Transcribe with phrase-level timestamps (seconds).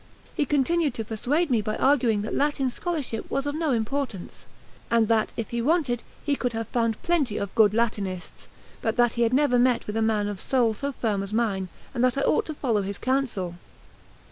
[0.35, 4.47] He continued to persuade me by arguing that Latin scholarship was of no importance,
[4.89, 8.47] and that, if he wanted, he could have found plenty of good Latinists;
[8.81, 11.69] but that he had never met with a man of soul so firm as mine,
[11.93, 13.59] and that I ought to follow his counsel.